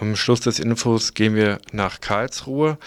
Am 0.00 0.16
Schluss 0.16 0.40
des 0.40 0.58
Infos 0.58 1.12
gehen 1.12 1.34
wir 1.34 1.60
nach 1.70 2.00
Karlsruhe. 2.00 2.78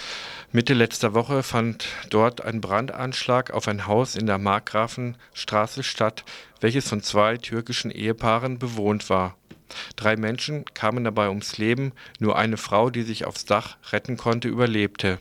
Mitte 0.52 0.74
letzter 0.74 1.14
Woche 1.14 1.44
fand 1.44 1.88
dort 2.10 2.44
ein 2.44 2.62
Brandanschlag 2.62 3.52
auf 3.52 3.68
ein 3.68 3.86
Haus 3.86 4.16
in 4.16 4.26
der 4.26 4.40
Markgrafenstraße 4.40 5.84
statt, 5.84 6.24
welches 6.62 6.90
von 6.90 7.04
zwei 7.04 7.38
türkischen 7.38 7.92
Ehepaaren 7.92 8.58
bewohnt 8.58 9.10
war. 9.12 9.38
Drei 9.96 10.16
Menschen 10.16 10.66
kamen 10.74 11.04
dabei 11.04 11.30
ums 11.30 11.60
Leben, 11.60 11.92
nur 12.20 12.38
eine 12.38 12.58
Frau, 12.58 12.90
die 12.90 13.04
sich 13.04 13.26
aufs 13.26 13.46
Dach 13.46 13.78
retten 13.92 14.18
konnte, 14.18 14.48
überlebte 14.48 15.20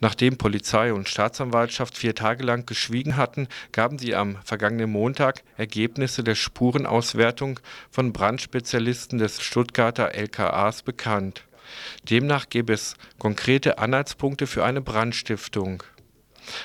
Nachdem 0.00 0.36
Polizei 0.36 0.92
und 0.92 1.08
Staatsanwaltschaft 1.08 1.96
vier 1.96 2.14
Tage 2.14 2.44
lang 2.44 2.66
geschwiegen 2.66 3.16
hatten, 3.16 3.48
gaben 3.72 3.98
sie 3.98 4.14
am 4.14 4.38
vergangenen 4.44 4.90
Montag 4.90 5.42
Ergebnisse 5.56 6.24
der 6.24 6.34
Spurenauswertung 6.34 7.60
von 7.90 8.12
Brandspezialisten 8.12 9.18
des 9.18 9.42
Stuttgarter 9.42 10.14
LKAs 10.14 10.82
bekannt. 10.82 11.44
Demnach 12.08 12.48
gäbe 12.48 12.72
es 12.72 12.94
konkrete 13.18 13.78
Anhaltspunkte 13.78 14.46
für 14.46 14.64
eine 14.64 14.80
Brandstiftung. 14.80 15.82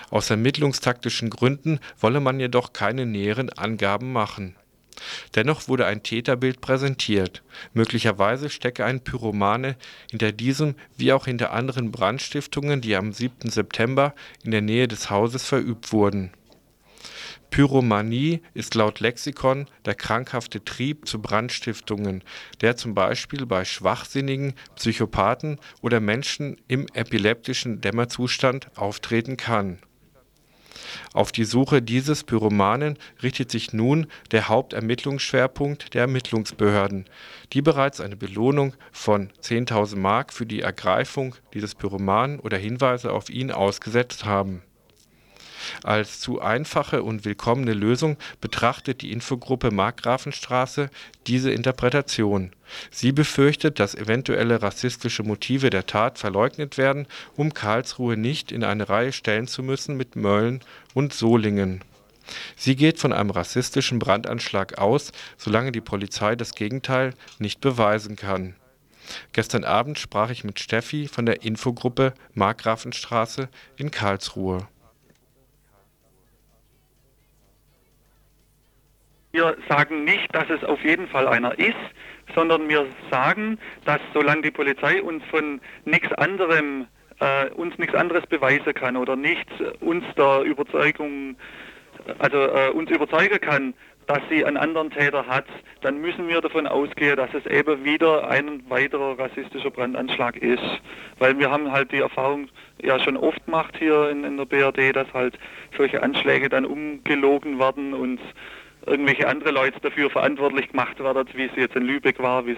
Aus 0.09 0.29
ermittlungstaktischen 0.29 1.29
Gründen 1.29 1.79
wolle 1.99 2.19
man 2.19 2.39
jedoch 2.39 2.73
keine 2.73 3.05
näheren 3.05 3.49
Angaben 3.49 4.11
machen 4.11 4.55
Dennoch 5.35 5.67
wurde 5.67 5.85
ein 5.85 6.03
Täterbild 6.03 6.61
präsentiert. 6.61 7.43
Möglicherweise 7.73 8.49
stecke 8.49 8.85
ein 8.85 9.03
Pyromane 9.03 9.75
hinter 10.09 10.31
diesem 10.31 10.75
wie 10.97 11.13
auch 11.13 11.25
hinter 11.25 11.51
anderen 11.51 11.91
Brandstiftungen, 11.91 12.81
die 12.81 12.95
am 12.95 13.13
7. 13.13 13.49
September 13.49 14.13
in 14.43 14.51
der 14.51 14.61
Nähe 14.61 14.87
des 14.87 15.09
Hauses 15.09 15.45
verübt 15.45 15.91
wurden. 15.91 16.31
Pyromanie 17.49 18.41
ist 18.53 18.75
laut 18.75 18.99
Lexikon 18.99 19.67
der 19.85 19.95
krankhafte 19.95 20.63
Trieb 20.63 21.07
zu 21.07 21.19
Brandstiftungen, 21.19 22.23
der 22.61 22.77
zum 22.77 22.93
Beispiel 22.93 23.45
bei 23.45 23.65
Schwachsinnigen, 23.65 24.53
Psychopathen 24.75 25.59
oder 25.81 25.99
Menschen 25.99 26.57
im 26.67 26.85
epileptischen 26.93 27.81
Dämmerzustand 27.81 28.69
auftreten 28.77 29.35
kann 29.35 29.79
auf 31.13 31.31
die 31.31 31.43
Suche 31.43 31.81
dieses 31.81 32.23
Pyromanen 32.23 32.97
richtet 33.21 33.51
sich 33.51 33.73
nun 33.73 34.07
der 34.31 34.47
Hauptermittlungsschwerpunkt 34.47 35.93
der 35.93 36.01
Ermittlungsbehörden, 36.01 37.05
die 37.53 37.61
bereits 37.61 38.01
eine 38.01 38.15
Belohnung 38.15 38.73
von 38.91 39.29
10.000 39.41 39.97
Mark 39.97 40.33
für 40.33 40.45
die 40.45 40.61
Ergreifung 40.61 41.35
dieses 41.53 41.75
Pyromanen 41.75 42.39
oder 42.39 42.57
Hinweise 42.57 43.11
auf 43.11 43.29
ihn 43.29 43.51
ausgesetzt 43.51 44.25
haben 44.25 44.61
als 45.83 46.19
zu 46.19 46.41
einfache 46.41 47.03
und 47.03 47.25
willkommene 47.25 47.73
Lösung 47.73 48.17
betrachtet 48.41 49.01
die 49.01 49.11
Infogruppe 49.11 49.71
Markgrafenstraße 49.71 50.89
diese 51.27 51.51
Interpretation. 51.51 52.51
Sie 52.91 53.11
befürchtet, 53.11 53.79
dass 53.79 53.95
eventuelle 53.95 54.61
rassistische 54.61 55.23
Motive 55.23 55.69
der 55.69 55.85
Tat 55.85 56.19
verleugnet 56.19 56.77
werden, 56.77 57.07
um 57.35 57.53
Karlsruhe 57.53 58.17
nicht 58.17 58.51
in 58.51 58.63
eine 58.63 58.89
Reihe 58.89 59.11
stellen 59.11 59.47
zu 59.47 59.63
müssen 59.63 59.97
mit 59.97 60.15
Mölln 60.15 60.61
und 60.93 61.13
Solingen. 61.13 61.83
Sie 62.55 62.75
geht 62.75 62.99
von 62.99 63.11
einem 63.11 63.31
rassistischen 63.31 63.99
Brandanschlag 63.99 64.77
aus, 64.77 65.11
solange 65.37 65.71
die 65.71 65.81
Polizei 65.81 66.35
das 66.35 66.53
Gegenteil 66.53 67.13
nicht 67.39 67.59
beweisen 67.61 68.15
kann. 68.15 68.55
Gestern 69.33 69.63
Abend 69.63 69.97
sprach 69.97 70.29
ich 70.29 70.43
mit 70.43 70.59
Steffi 70.59 71.07
von 71.07 71.25
der 71.25 71.43
Infogruppe 71.43 72.13
Markgrafenstraße 72.35 73.49
in 73.77 73.89
Karlsruhe 73.89 74.67
Wir 79.39 79.55
sagen 79.69 80.03
nicht, 80.03 80.35
dass 80.35 80.49
es 80.49 80.65
auf 80.65 80.83
jeden 80.83 81.07
Fall 81.07 81.25
einer 81.25 81.57
ist, 81.57 81.73
sondern 82.35 82.67
wir 82.67 82.85
sagen, 83.09 83.57
dass 83.85 84.01
solange 84.13 84.41
die 84.41 84.51
Polizei 84.51 85.01
uns 85.01 85.23
von 85.31 85.61
nichts 85.85 86.11
anderem 86.11 86.87
äh, 87.21 87.49
uns 87.51 87.77
nichts 87.77 87.95
anderes 87.95 88.27
beweisen 88.27 88.73
kann 88.73 88.97
oder 88.97 89.15
nicht 89.15 89.47
uns 89.79 90.03
der 90.17 90.41
Überzeugung, 90.41 91.37
also 92.17 92.37
äh, 92.37 92.69
uns 92.71 92.91
überzeugen 92.91 93.39
kann, 93.39 93.73
dass 94.07 94.19
sie 94.29 94.43
einen 94.43 94.57
anderen 94.57 94.89
Täter 94.89 95.25
hat, 95.25 95.45
dann 95.83 96.01
müssen 96.01 96.27
wir 96.27 96.41
davon 96.41 96.67
ausgehen, 96.67 97.15
dass 97.15 97.33
es 97.33 97.45
eben 97.45 97.85
wieder 97.85 98.27
ein 98.27 98.61
weiterer 98.67 99.17
rassistischer 99.17 99.71
Brandanschlag 99.71 100.35
ist. 100.35 100.81
Weil 101.17 101.39
wir 101.39 101.49
haben 101.49 101.71
halt 101.71 101.93
die 101.93 101.99
Erfahrung 101.99 102.49
ja 102.81 102.99
schon 102.99 103.15
oft 103.15 103.45
gemacht 103.45 103.75
hier 103.79 104.09
in, 104.09 104.25
in 104.25 104.35
der 104.35 104.43
BRD, 104.43 104.93
dass 104.93 105.07
halt 105.13 105.39
solche 105.77 106.03
Anschläge 106.03 106.49
dann 106.49 106.65
umgelogen 106.65 107.57
werden 107.57 107.93
und 107.93 108.19
irgendwelche 108.89 109.27
andere 109.27 109.51
Leute 109.51 109.79
dafür 109.79 110.09
verantwortlich 110.09 110.69
gemacht 110.69 110.99
werden, 110.99 111.27
wie 111.33 111.45
es 111.45 111.55
jetzt 111.55 111.75
in 111.75 111.83
Lübeck 111.83 112.19
war, 112.19 112.45
wie 112.45 112.51
es 112.51 112.57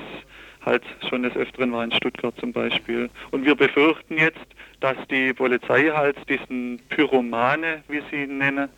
halt 0.65 0.83
schon 1.09 1.23
des 1.23 1.35
Öfteren 1.35 1.71
war 1.71 1.83
in 1.83 1.91
Stuttgart 1.91 2.33
zum 2.39 2.53
Beispiel. 2.53 3.09
Und 3.31 3.45
wir 3.45 3.55
befürchten 3.55 4.17
jetzt, 4.17 4.45
dass 4.79 4.95
die 5.09 5.33
Polizei 5.33 5.91
halt 5.93 6.17
diesen 6.29 6.79
Pyromane, 6.89 7.83
wie 7.87 8.01
sie 8.09 8.23
ihn 8.23 8.37
nennen, 8.37 8.69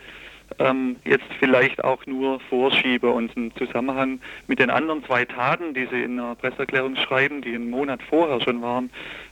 ähm, 0.60 0.98
jetzt 1.04 1.26
vielleicht 1.40 1.84
auch 1.84 2.06
nur 2.06 2.40
vorschiebe 2.42 3.10
und 3.10 3.36
einen 3.36 3.56
Zusammenhang 3.56 4.20
mit 4.48 4.60
den 4.60 4.70
anderen 4.70 5.04
zwei 5.06 5.26
Taten, 5.26 5.74
die 5.74 5.88
sie 5.88 6.04
in 6.04 6.18
der 6.18 6.36
Presseerklärung 6.36 6.96
schreiben, 6.96 7.42
die 7.42 7.56
einen 7.56 7.70
Monat 7.70 8.02
vorher 8.04 8.40
schon 8.42 8.62
waren, 8.62 8.90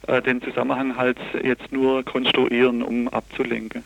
äh, 0.08 0.22
den 0.22 0.42
Zusammenhang 0.42 0.98
halt 0.98 1.18
jetzt 1.44 1.72
nur 1.72 2.04
konstruieren, 2.04 2.82
um 2.82 3.08
abzulenken. 3.10 3.84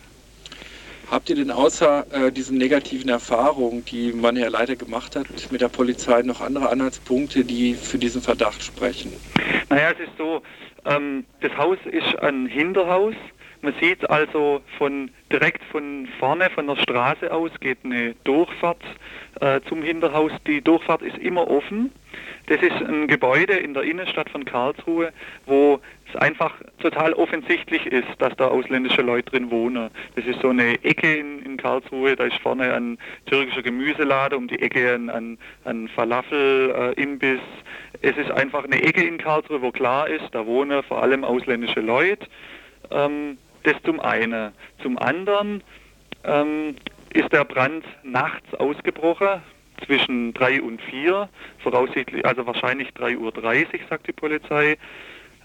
Habt 1.11 1.29
ihr 1.29 1.35
denn 1.35 1.51
außer 1.51 2.05
äh, 2.11 2.31
diesen 2.31 2.57
negativen 2.57 3.09
Erfahrungen, 3.09 3.85
die 3.85 4.11
man 4.13 4.35
ja 4.35 4.47
leider 4.47 4.75
gemacht 4.75 5.15
hat 5.15 5.27
mit 5.51 5.61
der 5.61 5.69
Polizei, 5.69 6.21
noch 6.23 6.41
andere 6.41 6.69
Anhaltspunkte, 6.69 7.45
die 7.45 7.75
für 7.75 7.99
diesen 7.99 8.21
Verdacht 8.21 8.63
sprechen? 8.63 9.19
Naja, 9.69 9.91
es 9.91 9.99
ist 9.99 10.17
so, 10.17 10.41
ähm, 10.85 11.25
das 11.41 11.55
Haus 11.57 11.77
ist 11.85 12.19
ein 12.19 12.47
Hinterhaus. 12.47 13.15
Man 13.65 13.73
sieht 13.81 14.07
also 14.11 14.61
von 14.77 15.09
direkt 15.31 15.63
von 15.71 16.07
vorne 16.19 16.51
von 16.51 16.67
der 16.67 16.75
Straße 16.75 17.33
aus 17.33 17.49
geht 17.59 17.79
eine 17.83 18.13
Durchfahrt 18.23 18.83
äh, 19.41 19.59
zum 19.67 19.81
Hinterhaus. 19.81 20.31
Die 20.45 20.61
Durchfahrt 20.61 21.01
ist 21.01 21.17
immer 21.17 21.49
offen. 21.49 21.91
Das 22.45 22.61
ist 22.61 22.75
ein 22.87 23.07
Gebäude 23.07 23.53
in 23.53 23.73
der 23.73 23.81
Innenstadt 23.81 24.29
von 24.29 24.45
Karlsruhe, 24.45 25.11
wo 25.47 25.79
es 26.07 26.15
einfach 26.21 26.53
total 26.77 27.13
offensichtlich 27.13 27.87
ist, 27.87 28.07
dass 28.19 28.35
da 28.35 28.49
ausländische 28.49 29.01
Leute 29.01 29.31
drin 29.31 29.49
wohnen. 29.49 29.89
Das 30.15 30.25
ist 30.25 30.41
so 30.41 30.49
eine 30.49 30.75
Ecke 30.83 31.15
in, 31.15 31.39
in 31.39 31.57
Karlsruhe, 31.57 32.15
da 32.15 32.25
ist 32.25 32.37
vorne 32.43 32.71
ein 32.71 32.99
türkischer 33.25 33.63
Gemüseladen, 33.63 34.37
um 34.37 34.47
die 34.47 34.61
Ecke 34.61 34.93
ein, 34.93 35.39
ein, 35.63 35.87
Falafel-Imbiss. 35.87 37.39
Äh, 38.01 38.09
es 38.09 38.15
ist 38.15 38.29
einfach 38.29 38.63
eine 38.63 38.79
Ecke 38.83 39.01
in 39.03 39.17
Karlsruhe, 39.17 39.63
wo 39.63 39.71
klar 39.71 40.07
ist, 40.07 40.29
da 40.33 40.45
wohnen 40.45 40.83
vor 40.83 41.01
allem 41.01 41.23
ausländische 41.23 41.81
Leute. 41.81 42.27
Ähm, 42.91 43.39
das 43.65 43.75
zum 43.83 43.99
einen. 43.99 44.51
Zum 44.81 44.97
anderen 44.97 45.63
ähm, 46.23 46.75
ist 47.13 47.31
der 47.31 47.45
Brand 47.45 47.85
nachts 48.03 48.53
ausgebrochen, 48.55 49.41
zwischen 49.85 50.33
3 50.33 50.61
und 50.61 50.81
4, 50.81 51.29
voraussichtlich, 51.59 52.25
also 52.25 52.45
wahrscheinlich 52.45 52.89
3.30 52.89 53.17
Uhr, 53.17 53.79
sagt 53.89 54.07
die 54.07 54.13
Polizei. 54.13 54.77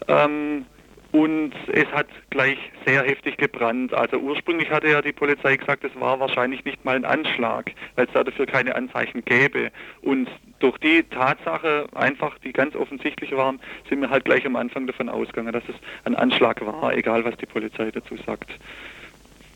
Ähm, 0.07 0.65
und 1.11 1.51
es 1.67 1.87
hat 1.91 2.07
gleich 2.29 2.57
sehr 2.85 3.03
heftig 3.03 3.37
gebrannt. 3.37 3.93
Also 3.93 4.17
ursprünglich 4.17 4.69
hatte 4.71 4.89
ja 4.89 5.01
die 5.01 5.11
Polizei 5.11 5.57
gesagt, 5.57 5.83
es 5.83 5.91
war 5.99 6.19
wahrscheinlich 6.19 6.63
nicht 6.63 6.85
mal 6.85 6.95
ein 6.95 7.05
Anschlag, 7.05 7.71
weil 7.95 8.07
es 8.07 8.13
dafür 8.13 8.45
keine 8.45 8.75
Anzeichen 8.75 9.25
gäbe. 9.25 9.71
Und 10.01 10.29
durch 10.59 10.77
die 10.77 11.03
Tatsache, 11.03 11.87
einfach 11.95 12.37
die 12.39 12.53
ganz 12.53 12.75
offensichtlich 12.75 13.31
waren, 13.33 13.59
sind 13.89 13.99
wir 13.99 14.09
halt 14.09 14.23
gleich 14.23 14.45
am 14.45 14.55
Anfang 14.55 14.87
davon 14.87 15.09
ausgegangen, 15.09 15.51
dass 15.51 15.63
es 15.67 15.75
ein 16.05 16.15
Anschlag 16.15 16.65
war, 16.65 16.93
egal 16.93 17.25
was 17.25 17.35
die 17.37 17.45
Polizei 17.45 17.91
dazu 17.91 18.15
sagt. 18.25 18.49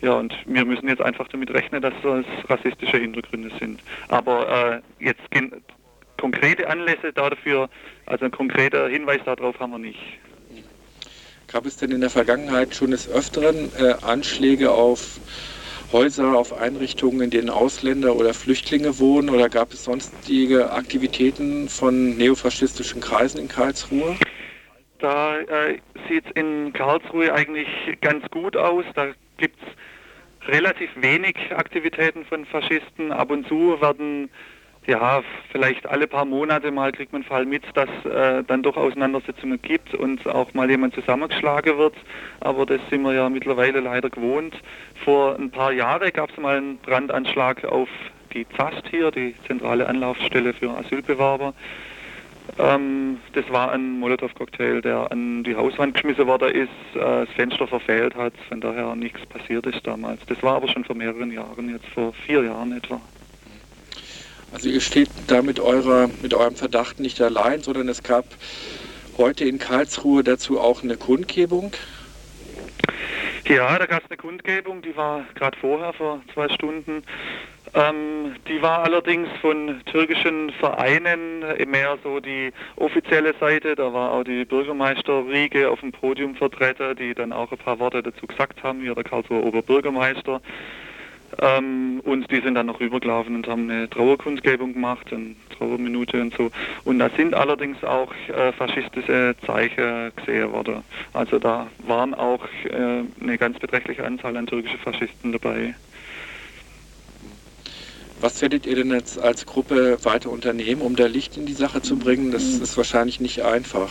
Ja, 0.02 0.12
und 0.12 0.36
wir 0.44 0.66
müssen 0.66 0.88
jetzt 0.88 1.00
einfach 1.00 1.26
damit 1.28 1.50
rechnen, 1.54 1.80
dass 1.80 1.94
das 2.02 2.26
rassistische 2.50 2.98
Hintergründe 2.98 3.50
sind. 3.58 3.80
Aber 4.08 4.82
äh, 5.00 5.04
jetzt 5.04 5.22
konkrete 6.18 6.68
Anlässe 6.68 7.14
dafür, 7.14 7.70
also 8.04 8.26
ein 8.26 8.30
konkreter 8.30 8.88
Hinweis 8.88 9.20
darauf 9.24 9.58
haben 9.58 9.72
wir 9.72 9.78
nicht. 9.78 10.18
Gab 11.56 11.64
es 11.64 11.78
denn 11.78 11.90
in 11.90 12.02
der 12.02 12.10
Vergangenheit 12.10 12.74
schon 12.74 12.90
des 12.90 13.08
Öfteren 13.08 13.70
äh, 13.78 13.94
Anschläge 14.02 14.72
auf 14.72 15.18
Häuser, 15.90 16.36
auf 16.36 16.52
Einrichtungen, 16.52 17.22
in 17.22 17.30
denen 17.30 17.48
Ausländer 17.48 18.14
oder 18.14 18.34
Flüchtlinge 18.34 18.98
wohnen? 18.98 19.30
Oder 19.30 19.48
gab 19.48 19.72
es 19.72 19.84
sonstige 19.84 20.70
Aktivitäten 20.70 21.70
von 21.70 22.14
neofaschistischen 22.18 23.00
Kreisen 23.00 23.40
in 23.40 23.48
Karlsruhe? 23.48 24.16
Da 24.98 25.38
äh, 25.38 25.78
sieht 26.10 26.26
es 26.26 26.32
in 26.32 26.74
Karlsruhe 26.74 27.32
eigentlich 27.32 27.68
ganz 28.02 28.30
gut 28.30 28.54
aus. 28.54 28.84
Da 28.94 29.12
gibt 29.38 29.56
es 29.62 30.48
relativ 30.52 30.90
wenig 30.96 31.36
Aktivitäten 31.56 32.26
von 32.26 32.44
Faschisten. 32.44 33.12
Ab 33.12 33.30
und 33.30 33.48
zu 33.48 33.80
werden, 33.80 34.28
ja, 34.86 35.22
vielleicht 35.50 35.86
alle 35.86 36.06
paar 36.06 36.24
Monate 36.24 36.70
mal 36.70 36.92
kriegt 36.92 37.12
man 37.12 37.24
Fall 37.24 37.44
mit, 37.44 37.64
dass 37.74 37.88
äh, 38.04 38.44
dann 38.44 38.62
doch 38.62 38.76
Auseinandersetzungen 38.76 39.60
gibt 39.60 39.94
und 39.94 40.26
auch 40.26 40.54
mal 40.54 40.70
jemand 40.70 40.94
zusammengeschlagen 40.94 41.76
wird. 41.76 41.94
Aber 42.40 42.66
das 42.66 42.80
sind 42.88 43.02
wir 43.02 43.14
ja 43.14 43.28
mittlerweile 43.28 43.80
leider 43.80 44.10
gewohnt. 44.10 44.54
Vor 45.04 45.36
ein 45.36 45.50
paar 45.50 45.72
Jahren 45.72 46.12
gab 46.12 46.30
es 46.30 46.36
mal 46.36 46.56
einen 46.56 46.78
Brandanschlag 46.78 47.64
auf 47.64 47.88
die 48.32 48.46
ZAST 48.56 48.82
hier, 48.90 49.10
die 49.10 49.34
zentrale 49.46 49.88
Anlaufstelle 49.88 50.52
für 50.52 50.70
Asylbewerber. 50.70 51.52
Ähm, 52.58 53.18
das 53.32 53.50
war 53.50 53.72
ein 53.72 53.98
Molotow-Cocktail, 53.98 54.80
der 54.80 55.10
an 55.10 55.42
die 55.42 55.56
Hauswand 55.56 55.94
geschmissen 55.94 56.26
worden 56.28 56.50
ist, 56.54 56.68
äh, 56.94 57.00
das 57.00 57.28
Fenster 57.30 57.66
verfehlt 57.66 58.14
hat, 58.14 58.34
von 58.48 58.60
daher 58.60 58.94
nichts 58.94 59.24
passiert 59.26 59.66
ist 59.66 59.84
damals. 59.84 60.24
Das 60.26 60.40
war 60.44 60.56
aber 60.56 60.68
schon 60.68 60.84
vor 60.84 60.94
mehreren 60.94 61.32
Jahren, 61.32 61.70
jetzt 61.70 61.86
vor 61.88 62.12
vier 62.12 62.44
Jahren 62.44 62.76
etwa. 62.76 63.00
Also 64.52 64.68
ihr 64.68 64.80
steht 64.80 65.10
da 65.26 65.42
mit, 65.42 65.60
eurer, 65.60 66.08
mit 66.22 66.32
eurem 66.34 66.56
Verdacht 66.56 67.00
nicht 67.00 67.20
allein, 67.20 67.62
sondern 67.62 67.88
es 67.88 68.02
gab 68.02 68.24
heute 69.18 69.44
in 69.44 69.58
Karlsruhe 69.58 70.22
dazu 70.22 70.60
auch 70.60 70.82
eine 70.82 70.96
Kundgebung. 70.96 71.72
Ja, 73.48 73.78
da 73.78 73.86
gab 73.86 74.02
es 74.04 74.10
eine 74.10 74.16
Kundgebung, 74.16 74.82
die 74.82 74.96
war 74.96 75.24
gerade 75.34 75.56
vorher, 75.58 75.92
vor 75.92 76.20
zwei 76.34 76.48
Stunden. 76.48 77.02
Ähm, 77.74 78.34
die 78.48 78.60
war 78.62 78.84
allerdings 78.84 79.28
von 79.40 79.80
türkischen 79.86 80.50
Vereinen 80.50 81.40
mehr 81.68 81.98
so 82.02 82.20
die 82.20 82.52
offizielle 82.76 83.34
Seite. 83.38 83.76
Da 83.76 83.92
war 83.92 84.12
auch 84.12 84.24
die 84.24 84.44
Bürgermeister-Riege 84.44 85.70
auf 85.70 85.80
dem 85.80 85.92
Podium 85.92 86.34
vertreten, 86.34 86.96
die 86.96 87.14
dann 87.14 87.32
auch 87.32 87.52
ein 87.52 87.58
paar 87.58 87.78
Worte 87.78 88.02
dazu 88.02 88.26
gesagt 88.26 88.62
haben, 88.62 88.82
wie 88.82 88.92
der 88.92 89.04
Karlsruher 89.04 89.44
Oberbürgermeister. 89.44 90.40
Ähm, 91.40 92.00
und 92.04 92.30
die 92.30 92.40
sind 92.40 92.54
dann 92.54 92.66
noch 92.66 92.80
rübergelaufen 92.80 93.34
und 93.34 93.46
haben 93.46 93.70
eine 93.70 93.90
Trauerkundgebung 93.90 94.72
gemacht, 94.72 95.12
eine 95.12 95.36
Trauerminute 95.56 96.20
und 96.20 96.34
so. 96.34 96.50
Und 96.84 96.98
da 96.98 97.10
sind 97.10 97.34
allerdings 97.34 97.82
auch 97.84 98.12
äh, 98.28 98.52
faschistische 98.52 99.34
Zeichen 99.44 100.12
gesehen 100.16 100.52
worden. 100.52 100.82
Also 101.12 101.38
da 101.38 101.66
waren 101.86 102.14
auch 102.14 102.44
äh, 102.64 103.02
eine 103.20 103.38
ganz 103.38 103.58
beträchtliche 103.58 104.04
Anzahl 104.04 104.36
an 104.36 104.46
türkischen 104.46 104.78
Faschisten 104.78 105.32
dabei. 105.32 105.74
Was 108.20 108.40
werdet 108.40 108.64
ihr 108.64 108.76
denn 108.76 108.92
jetzt 108.92 109.18
als 109.18 109.44
Gruppe 109.44 109.98
weiter 110.02 110.30
unternehmen, 110.30 110.80
um 110.80 110.96
da 110.96 111.06
Licht 111.06 111.36
in 111.36 111.44
die 111.44 111.52
Sache 111.52 111.82
zu 111.82 111.98
bringen? 111.98 112.32
Das 112.32 112.44
ist 112.44 112.76
wahrscheinlich 112.78 113.20
nicht 113.20 113.42
einfach. 113.42 113.90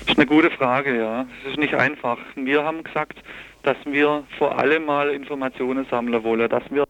Das 0.00 0.14
ist 0.14 0.18
eine 0.18 0.26
gute 0.26 0.50
Frage, 0.50 0.98
ja. 0.98 1.26
Es 1.44 1.52
ist 1.52 1.58
nicht 1.58 1.74
einfach. 1.74 2.18
Wir 2.34 2.64
haben 2.64 2.82
gesagt, 2.82 3.18
dass 3.62 3.76
wir 3.84 4.24
vor 4.38 4.58
allem 4.58 4.86
mal 4.86 5.10
Informationen 5.10 5.86
sammeln 5.90 6.22
wollen, 6.24 6.48
dass 6.48 6.62
wir 6.70 6.84